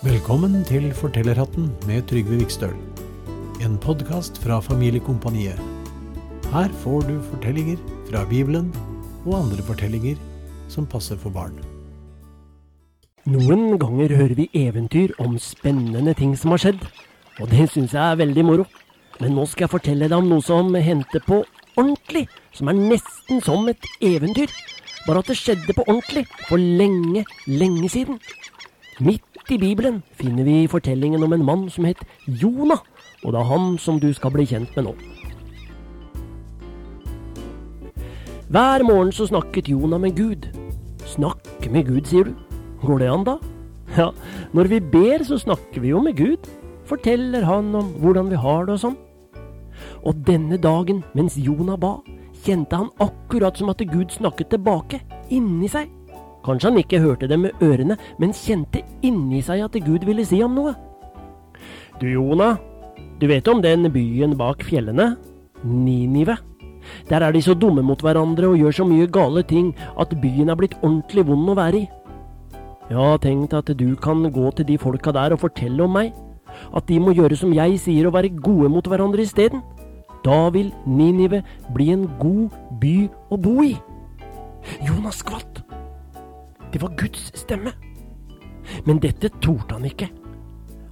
Velkommen 0.00 0.62
til 0.64 0.86
Fortellerhatten 0.96 1.66
med 1.84 2.06
Trygve 2.08 2.38
Vikstøl. 2.40 2.72
En 3.60 3.74
podkast 3.76 4.38
fra 4.40 4.56
Familiekompaniet. 4.64 5.60
Her 6.54 6.72
får 6.80 7.04
du 7.04 7.18
fortellinger 7.26 7.76
fra 8.08 8.22
Bibelen 8.30 8.70
og 9.26 9.34
andre 9.42 9.60
fortellinger 9.66 10.16
som 10.72 10.86
passer 10.88 11.20
for 11.20 11.28
barn. 11.36 11.60
Noen 13.28 13.76
ganger 13.76 14.16
hører 14.16 14.34
vi 14.40 14.48
eventyr 14.56 15.12
om 15.20 15.36
spennende 15.36 16.16
ting 16.16 16.32
som 16.32 16.56
har 16.56 16.64
skjedd, 16.64 16.80
og 17.36 17.52
det 17.52 17.68
syns 17.68 17.92
jeg 17.92 18.00
er 18.00 18.22
veldig 18.24 18.48
moro. 18.48 18.64
Men 19.20 19.36
nå 19.36 19.44
skal 19.52 19.66
jeg 19.66 19.74
fortelle 19.76 20.08
deg 20.08 20.16
om 20.16 20.32
noe 20.32 20.40
som 20.40 20.72
hendte 20.80 21.20
på 21.28 21.42
ordentlig, 21.76 22.24
som 22.56 22.72
er 22.72 22.80
nesten 22.80 23.44
som 23.44 23.68
et 23.68 23.92
eventyr. 24.00 24.48
Bare 25.04 25.20
at 25.20 25.28
det 25.28 25.42
skjedde 25.44 25.76
på 25.76 25.84
ordentlig, 25.84 26.24
for 26.48 26.56
lenge, 26.56 27.28
lenge 27.44 27.92
siden. 27.92 28.16
Midt 29.00 29.29
i 29.50 29.58
Bibelen 29.58 30.02
finner 30.14 30.44
vi 30.46 30.68
fortellingen 30.70 31.22
om 31.22 31.32
en 31.32 31.44
mann 31.44 31.68
som 31.70 31.84
het 31.88 32.00
Jonah, 32.26 32.82
og 33.24 33.32
det 33.32 33.40
er 33.40 33.50
han 33.50 33.78
som 33.78 33.98
du 34.00 34.12
skal 34.14 34.32
bli 34.34 34.46
kjent 34.46 34.76
med 34.76 34.86
nå. 34.86 34.94
Hver 38.50 38.82
morgen 38.86 39.12
så 39.14 39.26
snakket 39.26 39.68
Jonah 39.70 40.00
med 40.00 40.16
Gud. 40.18 40.48
Snakke 41.06 41.70
med 41.70 41.86
Gud, 41.86 42.06
sier 42.06 42.30
du? 42.30 42.34
Går 42.82 43.02
det 43.02 43.10
an, 43.10 43.26
da? 43.26 43.36
Ja, 43.96 44.08
når 44.54 44.70
vi 44.70 44.80
ber, 44.80 45.24
så 45.26 45.38
snakker 45.38 45.82
vi 45.82 45.92
jo 45.92 46.00
med 46.02 46.16
Gud. 46.18 46.46
Forteller 46.86 47.46
han 47.46 47.74
om 47.74 47.92
hvordan 48.02 48.30
vi 48.30 48.38
har 48.38 48.66
det 48.66 48.78
og 48.78 48.82
sånn. 48.84 48.98
Og 50.06 50.26
denne 50.26 50.58
dagen, 50.58 51.04
mens 51.14 51.38
Jonah 51.38 51.78
ba, 51.78 51.98
kjente 52.44 52.78
han 52.78 52.90
akkurat 53.02 53.58
som 53.58 53.70
at 53.70 53.82
Gud 53.90 54.14
snakket 54.14 54.50
tilbake, 54.54 55.02
inni 55.30 55.70
seg. 55.70 55.90
Kanskje 56.44 56.70
han 56.70 56.80
ikke 56.80 57.00
hørte 57.02 57.28
det 57.28 57.38
med 57.38 57.64
ørene, 57.64 57.96
men 58.18 58.32
kjente 58.36 58.82
inni 59.04 59.42
seg 59.44 59.64
at 59.66 59.76
Gud 59.84 60.06
ville 60.08 60.24
si 60.24 60.40
ham 60.40 60.56
noe. 60.56 60.74
Du, 62.00 62.06
Jonah, 62.08 62.56
du 63.20 63.26
vet 63.28 63.48
om 63.48 63.60
den 63.60 63.90
byen 63.92 64.36
bak 64.40 64.64
fjellene? 64.64 65.14
Ninive. 65.64 66.38
Der 67.10 67.20
er 67.20 67.32
de 67.32 67.42
så 67.44 67.54
dumme 67.54 67.82
mot 67.84 68.00
hverandre 68.00 68.48
og 68.48 68.56
gjør 68.56 68.78
så 68.78 68.86
mye 68.88 69.08
gale 69.12 69.42
ting 69.44 69.74
at 70.00 70.14
byen 70.22 70.48
er 70.48 70.56
blitt 70.56 70.78
ordentlig 70.80 71.26
vond 71.28 71.52
å 71.52 71.58
være 71.58 71.82
i. 71.82 71.88
Jeg 72.90 72.98
har 72.98 73.20
tenkt 73.22 73.54
at 73.54 73.68
du 73.78 73.94
kan 74.02 74.24
gå 74.32 74.50
til 74.56 74.66
de 74.66 74.78
folka 74.80 75.12
der 75.14 75.36
og 75.36 75.44
fortelle 75.44 75.84
om 75.84 75.92
meg. 75.94 76.14
At 76.74 76.88
de 76.88 76.98
må 76.98 77.12
gjøre 77.14 77.36
som 77.38 77.52
jeg 77.54 77.78
sier 77.78 78.08
og 78.08 78.16
være 78.16 78.32
gode 78.34 78.72
mot 78.72 78.88
hverandre 78.88 79.22
isteden. 79.22 79.62
Da 80.24 80.48
vil 80.50 80.72
Ninive 80.86 81.44
bli 81.74 81.92
en 81.94 82.08
god 82.18 82.56
by 82.80 82.96
å 83.30 83.38
bo 83.40 83.60
i. 83.62 83.76
Jonas 84.88 85.22
skvatt. 85.22 85.62
Det 86.72 86.82
var 86.82 86.94
Guds 86.96 87.30
stemme. 87.38 87.72
Men 88.86 89.00
dette 89.02 89.30
torde 89.42 89.74
han 89.74 89.84
ikke. 89.88 90.10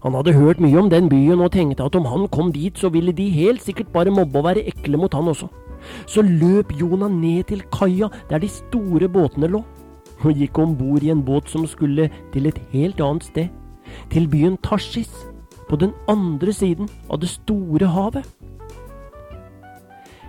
Han 0.03 0.15
hadde 0.15 0.35
hørt 0.35 0.61
mye 0.63 0.79
om 0.79 0.91
den 0.91 1.09
byen 1.11 1.41
og 1.43 1.53
tenkte 1.55 1.87
at 1.87 1.97
om 1.99 2.07
han 2.07 2.29
kom 2.31 2.53
dit, 2.55 2.79
så 2.79 2.91
ville 2.95 3.13
de 3.13 3.29
helt 3.35 3.63
sikkert 3.63 3.91
bare 3.95 4.15
mobbe 4.15 4.39
og 4.39 4.47
være 4.47 4.67
ekle 4.71 4.99
mot 4.99 5.15
han 5.15 5.31
også. 5.31 5.49
Så 6.07 6.23
løp 6.23 6.73
Jonah 6.81 7.11
ned 7.11 7.49
til 7.51 7.63
kaia 7.75 8.09
der 8.31 8.39
de 8.39 8.49
store 8.49 9.09
båtene 9.09 9.51
lå, 9.51 9.63
og 10.23 10.35
gikk 10.35 10.59
om 10.59 10.75
bord 10.79 11.03
i 11.03 11.11
en 11.11 11.23
båt 11.23 11.51
som 11.51 11.67
skulle 11.67 12.11
til 12.33 12.47
et 12.47 12.59
helt 12.73 13.01
annet 13.01 13.27
sted, 13.27 13.49
til 14.11 14.29
byen 14.29 14.59
Tarsis, 14.63 15.11
på 15.69 15.77
den 15.77 15.93
andre 16.09 16.53
siden 16.53 16.89
av 17.11 17.21
det 17.21 17.29
store 17.29 17.87
havet. 17.87 18.27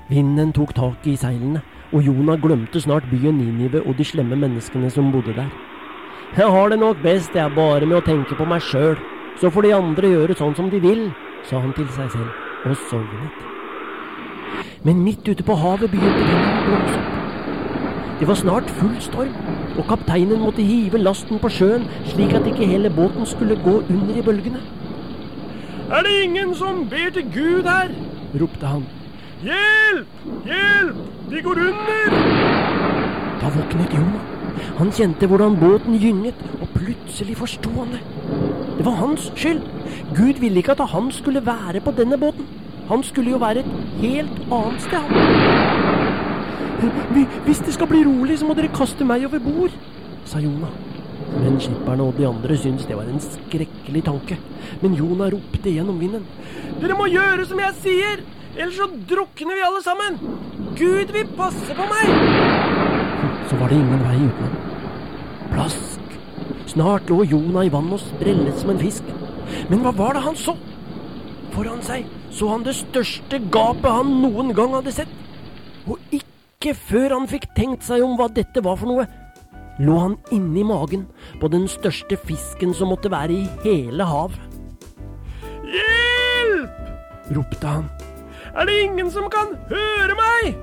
Vinden 0.09 0.53
tok 0.53 0.73
tak 0.75 1.05
i 1.07 1.15
seilene, 1.15 1.61
og 1.91 2.05
Jonah 2.05 2.37
glemte 2.41 2.81
snart 2.81 3.07
byen 3.09 3.37
Ninive 3.37 3.81
og 3.81 3.97
de 3.97 4.05
slemme 4.05 4.35
menneskene 4.37 4.89
som 4.93 5.11
bodde 5.11 5.33
der. 5.33 5.49
Jeg 6.37 6.47
har 6.53 6.69
det 6.69 6.79
nok 6.79 7.01
best 7.03 7.35
jeg 7.35 7.55
bare 7.55 7.85
med 7.85 7.97
å 7.97 8.05
tenke 8.05 8.35
på 8.37 8.45
meg 8.45 8.61
sjøl, 8.61 8.99
så 9.41 9.49
får 9.49 9.65
de 9.65 9.73
andre 9.73 10.11
gjøre 10.11 10.35
sånn 10.37 10.53
som 10.57 10.69
de 10.69 10.81
vil, 10.83 11.07
sa 11.49 11.61
han 11.63 11.73
til 11.73 11.87
seg 11.95 12.11
selv, 12.13 12.29
og 12.69 12.75
sovnet. 12.89 13.47
Men 14.85 15.01
midt 15.03 15.25
ute 15.27 15.43
på 15.43 15.57
havet 15.57 15.89
begynte 15.89 16.27
det 16.27 16.35
å 16.35 16.67
blåse 16.67 16.99
opp. 16.99 17.15
Det 18.19 18.27
var 18.27 18.35
snart 18.35 18.71
full 18.77 18.95
storm, 19.01 19.33
og 19.79 19.87
kapteinen 19.87 20.43
måtte 20.43 20.65
hive 20.65 20.99
lasten 20.99 21.39
på 21.39 21.49
sjøen 21.55 21.87
slik 22.11 22.35
at 22.35 22.47
ikke 22.51 22.67
hele 22.67 22.91
båten 22.91 23.25
skulle 23.25 23.57
gå 23.63 23.79
under 23.87 24.19
i 24.19 24.25
bølgene. 24.25 24.61
Er 25.89 26.05
det 26.05 26.15
ingen 26.27 26.53
som 26.55 26.83
ber 26.91 27.09
til 27.15 27.31
Gud 27.33 27.65
her? 27.65 27.95
ropte 28.37 28.67
han. 28.67 28.83
Hjelp! 29.39 30.07
Hjelp! 30.45 30.95
De 31.29 31.41
går 31.41 31.59
under! 31.63 32.15
Da 33.39 33.49
våknet 33.55 33.93
Jonah. 33.93 34.23
Han 34.77 34.89
kjente 34.91 35.27
hvordan 35.31 35.55
båten 35.59 35.95
gynget, 35.95 36.35
og 36.59 36.67
plutselig 36.73 37.37
forsto 37.39 37.69
han 37.77 37.93
det. 37.95 38.01
Det 38.77 38.85
var 38.85 38.97
hans 38.99 39.29
skyld. 39.35 39.61
Gud 40.17 40.41
ville 40.43 40.59
ikke 40.59 40.75
at 40.75 40.89
han 40.91 41.07
skulle 41.15 41.45
være 41.45 41.79
på 41.85 41.93
denne 41.95 42.17
båten. 42.19 42.47
Han 42.89 43.03
skulle 43.03 43.31
jo 43.31 43.39
være 43.39 43.59
et 43.63 43.71
helt 44.01 44.41
annet 44.51 44.81
sted. 44.81 45.03
Hvis 47.45 47.61
det 47.63 47.73
skal 47.73 47.87
bli 47.87 48.03
rolig, 48.07 48.39
så 48.39 48.47
må 48.47 48.57
dere 48.57 48.71
kaste 48.75 49.07
meg 49.07 49.23
over 49.27 49.39
bord, 49.43 49.77
sa 50.25 50.39
Jonah. 50.43 50.73
Men 51.39 51.59
skipperne 51.61 52.03
og 52.03 52.17
de 52.17 52.27
andre 52.27 52.57
syntes 52.57 52.87
det 52.89 52.97
var 52.97 53.07
en 53.07 53.23
skrekkelig 53.23 54.03
tanke. 54.03 54.35
Men 54.81 54.99
Jonah 54.99 55.31
ropte 55.31 55.71
gjennom 55.71 55.99
vinden. 55.99 56.27
Dere 56.81 56.97
må 56.99 57.07
gjøre 57.11 57.45
som 57.47 57.59
jeg 57.63 57.79
sier, 57.85 58.23
ellers 58.59 58.77
så 58.77 58.89
drukner 59.09 59.57
vi 59.57 59.65
alle 59.65 59.81
sammen. 59.85 60.19
Gud 60.79 61.15
vil 61.15 61.33
passe 61.37 61.75
på 61.75 61.87
meg. 61.89 62.13
Så 63.49 63.57
var 63.59 63.71
det 63.71 63.79
ingen 63.79 64.05
vei 64.05 64.19
utenom. 64.27 64.55
Plask! 65.53 66.15
Snart 66.69 67.09
lå 67.09 67.23
Jonah 67.25 67.65
i 67.65 67.73
vannet 67.73 67.97
og 67.97 68.03
sprellet 68.03 68.59
som 68.61 68.71
en 68.73 68.81
fisk. 68.81 69.07
Men 69.71 69.81
hva 69.81 69.95
var 69.97 70.15
det 70.15 70.25
han 70.27 70.37
så? 70.37 70.53
Foran 71.55 71.81
seg 71.81 72.05
så 72.31 72.49
han 72.51 72.65
det 72.65 72.75
største 72.77 73.39
gapet 73.51 73.89
han 73.89 74.19
noen 74.21 74.53
gang 74.57 74.75
hadde 74.77 74.93
sett. 74.93 75.15
Og 75.89 75.97
ikke 76.13 76.75
før 76.77 77.17
han 77.17 77.29
fikk 77.29 77.49
tenkt 77.57 77.87
seg 77.87 78.03
om 78.05 78.17
hva 78.19 78.29
dette 78.33 78.61
var 78.65 78.77
for 78.79 78.91
noe, 78.91 79.07
lå 79.79 79.95
han 79.97 80.17
inni 80.35 80.65
magen 80.67 81.07
på 81.41 81.49
den 81.51 81.65
største 81.71 82.19
fisken 82.27 82.75
som 82.75 82.91
måtte 82.93 83.11
være 83.11 83.39
i 83.39 83.47
hele 83.65 84.05
havet. 84.05 84.59
Hjelp! 85.69 86.85
ropte 87.33 87.67
han. 87.67 87.89
Er 88.55 88.65
det 88.65 88.81
ingen 88.83 89.11
som 89.13 89.29
kan 89.31 89.53
høre 89.69 90.15
meg? 90.17 90.57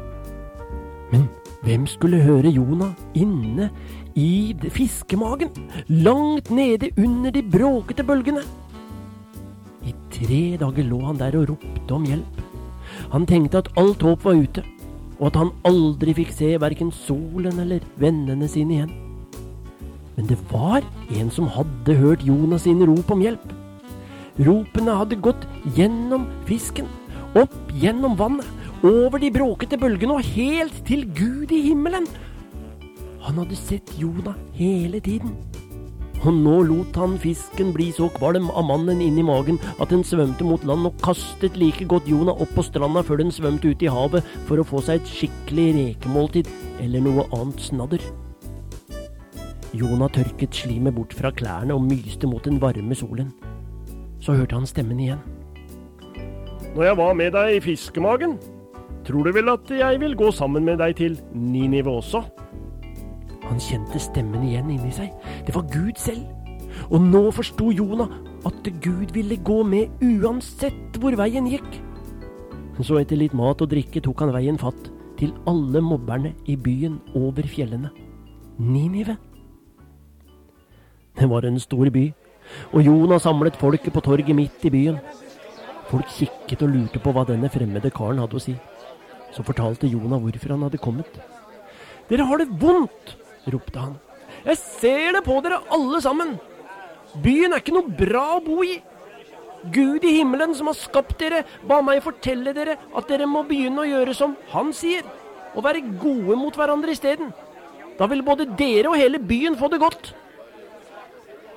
Men 1.13 1.29
hvem 1.63 1.87
skulle 1.87 2.23
høre 2.23 2.51
Jonah 2.51 2.95
inne 3.15 3.71
i 4.17 4.57
fiskemagen, 4.73 5.53
langt 5.89 6.51
nede 6.51 6.91
under 6.99 7.31
de 7.31 7.43
bråkete 7.43 8.05
bølgene? 8.07 8.43
I 9.87 9.95
tre 10.11 10.57
dager 10.59 10.89
lå 10.89 11.01
han 11.05 11.21
der 11.21 11.37
og 11.39 11.53
ropte 11.53 11.95
om 11.95 12.07
hjelp. 12.09 12.43
Han 13.13 13.27
tenkte 13.29 13.63
at 13.63 13.71
alt 13.79 14.03
håp 14.03 14.25
var 14.25 14.41
ute, 14.41 14.65
og 15.21 15.29
at 15.31 15.39
han 15.41 15.53
aldri 15.69 16.15
fikk 16.17 16.33
se 16.35 16.55
verken 16.61 16.91
solen 16.93 17.61
eller 17.63 17.85
vennene 18.01 18.49
sine 18.51 18.81
igjen. 18.81 18.95
Men 20.17 20.27
det 20.31 20.39
var 20.51 20.83
en 21.13 21.31
som 21.31 21.49
hadde 21.53 21.95
hørt 22.01 22.25
Jonas 22.25 22.65
sine 22.65 22.89
rop 22.89 23.11
om 23.13 23.23
hjelp. 23.23 23.45
Ropene 24.41 24.97
hadde 24.97 25.21
gått 25.21 25.45
gjennom 25.77 26.27
fisken, 26.49 26.89
opp 27.37 27.57
gjennom 27.81 28.17
vannet, 28.19 28.47
over 28.87 29.19
de 29.19 29.33
bråkete 29.33 29.79
bølgene 29.81 30.19
og 30.19 30.33
helt 30.37 30.77
til 30.87 31.07
Gud 31.17 31.53
i 31.55 31.63
himmelen. 31.71 32.07
Han 33.27 33.41
hadde 33.41 33.57
sett 33.59 33.95
Jonah 33.99 34.37
hele 34.55 35.01
tiden. 35.03 35.33
Og 36.25 36.33
nå 36.35 36.55
lot 36.67 36.97
han 36.97 37.17
fisken 37.21 37.73
bli 37.75 37.91
så 37.95 38.09
kvalm 38.17 38.49
av 38.51 38.65
mannen 38.67 39.03
inni 39.05 39.23
magen 39.27 39.59
at 39.77 39.93
den 39.93 40.05
svømte 40.07 40.47
mot 40.47 40.63
land 40.67 40.89
og 40.89 40.97
kastet 41.05 41.59
like 41.61 41.87
godt 41.91 42.09
Jonah 42.11 42.41
opp 42.43 42.55
på 42.57 42.65
stranda 42.67 43.03
før 43.07 43.21
den 43.21 43.35
svømte 43.35 43.71
ut 43.71 43.85
i 43.85 43.91
havet 43.93 44.27
for 44.49 44.59
å 44.59 44.67
få 44.67 44.83
seg 44.87 45.03
et 45.03 45.13
skikkelig 45.13 45.69
rekemåltid 45.77 46.51
eller 46.83 47.05
noe 47.05 47.27
annet 47.37 47.63
snadder. 47.69 48.03
Jonah 49.77 50.11
tørket 50.11 50.57
slimet 50.57 50.97
bort 50.97 51.15
fra 51.15 51.31
klærne 51.35 51.77
og 51.77 51.85
myste 51.85 52.31
mot 52.31 52.45
den 52.47 52.63
varme 52.63 52.97
solen. 52.97 53.35
Så 54.25 54.39
hørte 54.39 54.57
han 54.57 54.67
stemmen 54.67 55.03
igjen. 55.03 55.36
Når 56.77 56.85
jeg 56.85 56.97
var 56.99 57.15
med 57.17 57.31
deg 57.33 57.55
i 57.57 57.61
fiskemagen, 57.65 58.35
tror 59.07 59.25
du 59.25 59.33
vel 59.33 59.49
at 59.49 59.71
jeg 59.73 59.97
vil 60.03 60.13
gå 60.13 60.27
sammen 60.29 60.67
med 60.67 60.77
deg 60.83 60.99
til 60.99 61.15
Ninive 61.33 61.89
også? 62.03 62.21
Han 63.47 63.63
kjente 63.65 63.97
stemmen 64.03 64.45
igjen 64.45 64.69
inni 64.75 64.93
seg. 64.93 65.15
Det 65.47 65.55
var 65.57 65.65
Gud 65.73 65.97
selv. 65.97 66.27
Og 66.91 67.01
nå 67.01 67.23
forsto 67.33 67.71
Jonah 67.73 68.13
at 68.45 68.69
Gud 68.85 69.15
ville 69.17 69.41
gå 69.41 69.63
med 69.65 70.05
uansett 70.05 71.01
hvor 71.01 71.17
veien 71.17 71.49
gikk. 71.49 71.81
Så 72.85 73.01
etter 73.01 73.17
litt 73.17 73.33
mat 73.33 73.65
og 73.65 73.73
drikke 73.73 74.03
tok 74.05 74.27
han 74.27 74.37
veien 74.37 74.61
fatt 74.61 74.91
til 75.17 75.33
alle 75.49 75.81
mobberne 75.81 76.35
i 76.45 76.59
byen 76.61 77.01
over 77.17 77.49
fjellene. 77.49 77.89
Ninive. 78.61 79.17
Det 81.17 81.25
var 81.33 81.49
en 81.49 81.57
stor 81.57 81.89
by, 81.89 82.11
og 82.77 82.85
Jonah 82.85 83.23
samlet 83.23 83.57
folket 83.57 83.97
på 83.97 84.05
torget 84.05 84.37
midt 84.37 84.69
i 84.69 84.75
byen. 84.77 85.01
Folk 85.91 86.11
kikket 86.11 86.65
og 86.67 86.73
lurte 86.73 87.01
på 87.03 87.13
hva 87.15 87.23
denne 87.29 87.51
fremmede 87.53 87.93
karen 87.95 88.19
hadde 88.23 88.39
å 88.39 88.43
si. 88.43 88.57
Så 89.35 89.45
fortalte 89.47 89.91
Jonah 89.91 90.21
hvorfor 90.23 90.55
han 90.55 90.65
hadde 90.67 90.83
kommet. 90.83 91.21
Dere 92.11 92.27
har 92.27 92.43
det 92.43 92.51
vondt, 92.61 93.15
ropte 93.53 93.83
han. 93.83 93.97
Jeg 94.47 94.59
ser 94.63 95.17
det 95.17 95.25
på 95.27 95.39
dere 95.43 95.63
alle 95.75 96.01
sammen. 96.03 96.37
Byen 97.23 97.55
er 97.55 97.63
ikke 97.63 97.75
noe 97.77 97.97
bra 97.99 98.27
å 98.37 98.43
bo 98.45 98.63
i. 98.67 98.77
Gud 99.73 100.05
i 100.07 100.19
himmelen 100.19 100.55
som 100.55 100.71
har 100.71 100.79
skapt 100.79 101.17
dere, 101.23 101.43
ba 101.67 101.81
meg 101.83 102.03
fortelle 102.05 102.53
dere 102.55 102.77
at 102.95 103.09
dere 103.11 103.27
må 103.31 103.43
begynne 103.47 103.83
å 103.83 103.89
gjøre 103.89 104.15
som 104.15 104.37
han 104.53 104.71
sier, 104.77 105.07
og 105.57 105.65
være 105.67 105.83
gode 105.99 106.37
mot 106.39 106.55
hverandre 106.55 106.95
isteden. 106.95 107.33
Da 107.97 108.07
vil 108.11 108.23
både 108.27 108.47
dere 108.59 108.93
og 108.93 109.01
hele 109.01 109.19
byen 109.19 109.57
få 109.59 109.71
det 109.73 109.81
godt. 109.83 110.13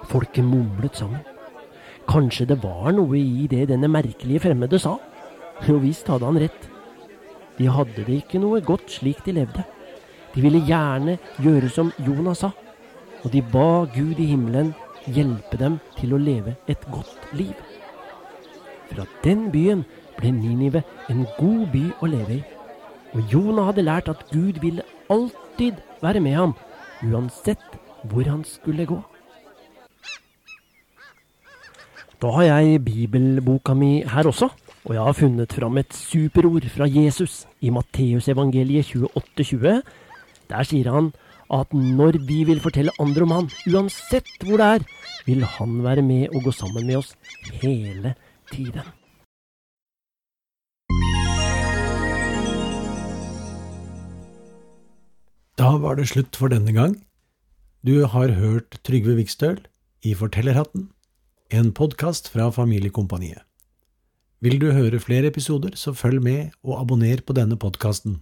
Folket 0.09 0.45
mumlet 0.45 0.97
sammen. 0.97 1.21
Kanskje 2.09 2.47
det 2.49 2.57
var 2.63 2.89
noe 2.97 3.19
i 3.19 3.45
det 3.49 3.67
denne 3.69 3.89
merkelige 3.91 4.41
fremmede 4.47 4.79
sa? 4.81 4.95
Jo 5.67 5.75
visst 5.83 6.07
hadde 6.09 6.25
han 6.25 6.39
rett. 6.41 6.63
De 7.59 7.67
hadde 7.69 8.05
det 8.07 8.23
ikke 8.23 8.41
noe 8.41 8.63
godt 8.65 8.89
slik 8.89 9.21
de 9.25 9.35
levde. 9.37 9.65
De 10.33 10.41
ville 10.41 10.61
gjerne 10.65 11.17
gjøre 11.43 11.69
som 11.69 11.91
Jonas 12.01 12.41
sa, 12.41 12.49
og 13.21 13.33
de 13.33 13.43
ba 13.53 13.85
Gud 13.93 14.17
i 14.17 14.29
himmelen 14.31 14.71
hjelpe 15.05 15.59
dem 15.61 15.77
til 15.99 16.15
å 16.15 16.21
leve 16.21 16.55
et 16.71 16.81
godt 16.93 17.29
liv. 17.37 17.53
Fra 18.89 19.05
den 19.23 19.49
byen 19.53 19.83
ble 20.17 20.31
Ninive 20.33 20.81
en 21.13 21.27
god 21.37 21.67
by 21.73 21.83
å 22.01 22.09
leve 22.09 22.39
i. 22.39 22.41
Og 23.13 23.21
Jonah 23.33 23.69
hadde 23.69 23.85
lært 23.85 24.09
at 24.09 24.25
Gud 24.33 24.61
ville 24.63 24.85
alltid 25.13 25.77
være 26.01 26.21
med 26.25 26.37
ham, 26.37 26.57
uansett 27.05 27.79
hvor 28.09 28.25
han 28.29 28.43
skulle 28.47 28.89
gå. 28.89 29.01
Da 32.19 32.27
har 32.35 32.43
jeg 32.43 32.81
bibelboka 32.83 33.71
mi 33.79 34.01
her 34.03 34.27
også, 34.27 34.49
og 34.83 34.91
jeg 34.91 35.03
har 35.07 35.15
funnet 35.15 35.53
fram 35.55 35.77
et 35.79 35.93
superord 35.95 36.65
fra 36.67 36.83
Jesus 36.91 37.45
i 37.63 37.71
Matteusevangeliet 37.71 38.91
28,20. 38.91 39.79
Der 40.51 40.67
sier 40.67 40.89
han 40.91 41.13
at 41.47 41.71
når 41.71 42.19
vi 42.27 42.41
vil 42.43 42.59
fortelle 42.59 42.91
andre 42.99 43.23
om 43.23 43.31
han, 43.37 43.47
uansett 43.71 44.43
hvor 44.43 44.59
det 44.59 44.67
er, 44.67 44.85
vil 45.29 45.47
han 45.47 45.79
være 45.87 46.03
med 46.03 46.35
og 46.35 46.43
gå 46.49 46.51
sammen 46.51 46.91
med 46.91 46.99
oss 46.99 47.15
hele 47.63 48.13
tiden. 48.51 48.91
Da 55.55 55.71
var 55.79 55.95
det 55.95 56.11
slutt 56.11 56.35
for 56.35 56.51
denne 56.51 56.75
gang. 56.75 56.99
Du 57.87 58.03
har 58.03 58.35
hørt 58.35 58.81
Trygve 58.83 59.15
Vikstøl 59.15 59.63
i 60.03 60.13
Fortellerhatten, 60.13 60.89
en 61.49 61.71
podkast 61.73 62.27
fra 62.29 62.51
Familiekompaniet. 62.53 63.41
Vil 64.39 64.59
du 64.61 64.69
høre 64.71 64.99
flere 65.01 65.31
episoder, 65.33 65.73
så 65.75 65.95
følg 65.97 66.21
med 66.23 66.51
og 66.63 66.77
abonner 66.79 67.23
på 67.25 67.33
denne 67.33 67.57
podkasten. 67.59 68.19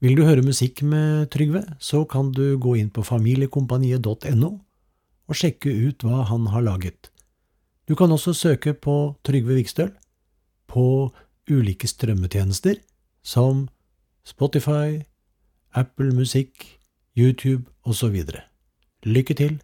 Vil 0.00 0.16
du 0.16 0.24
høre 0.24 0.42
musikk 0.42 0.80
med 0.82 1.28
Trygve, 1.30 1.62
så 1.78 2.06
kan 2.08 2.32
du 2.32 2.56
gå 2.58 2.78
inn 2.80 2.88
på 2.90 3.04
familiekompaniet.no 3.04 4.50
og 5.30 5.36
sjekke 5.36 5.70
ut 5.70 6.02
hva 6.02 6.24
han 6.32 6.48
har 6.50 6.64
laget. 6.64 7.12
Du 7.86 7.94
kan 7.94 8.10
også 8.10 8.32
søke 8.32 8.72
på 8.74 9.14
Trygve 9.22 9.60
Vikstøl 9.60 9.92
på 10.72 11.12
ulike 11.50 11.86
strømmetjenester 11.86 12.80
som 13.22 13.68
Spotify, 14.24 15.04
Apple 15.76 16.14
Musikk, 16.16 16.64
YouTube 17.14 17.68
osv. 17.84 18.24
Lykke 19.04 19.34
til! 19.36 19.60